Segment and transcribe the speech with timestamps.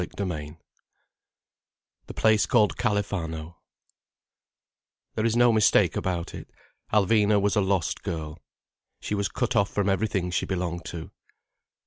[0.03, 0.55] CHAPTER XV
[2.07, 3.57] THE PLACE CALLED CALIFANO
[5.13, 6.49] There is no mistake about it,
[6.91, 8.39] Alvina was a lost girl.
[8.99, 11.11] She was cut off from everything she belonged to.